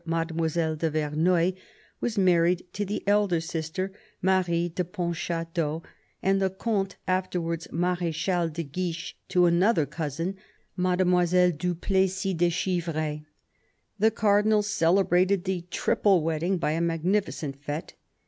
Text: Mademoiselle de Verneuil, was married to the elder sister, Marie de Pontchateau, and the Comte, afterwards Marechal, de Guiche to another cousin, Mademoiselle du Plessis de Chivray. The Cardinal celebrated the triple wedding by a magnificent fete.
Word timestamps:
Mademoiselle 0.03 0.75
de 0.77 0.89
Verneuil, 0.89 1.53
was 1.99 2.17
married 2.17 2.65
to 2.73 2.83
the 2.83 3.07
elder 3.07 3.39
sister, 3.39 3.91
Marie 4.19 4.67
de 4.67 4.83
Pontchateau, 4.83 5.83
and 6.23 6.41
the 6.41 6.49
Comte, 6.49 6.95
afterwards 7.07 7.67
Marechal, 7.71 8.49
de 8.49 8.63
Guiche 8.63 9.15
to 9.29 9.45
another 9.45 9.85
cousin, 9.85 10.35
Mademoiselle 10.75 11.51
du 11.51 11.75
Plessis 11.75 12.33
de 12.35 12.49
Chivray. 12.49 13.23
The 13.99 14.09
Cardinal 14.09 14.63
celebrated 14.63 15.43
the 15.43 15.65
triple 15.69 16.23
wedding 16.23 16.57
by 16.57 16.71
a 16.71 16.81
magnificent 16.81 17.61
fete. 17.63 17.93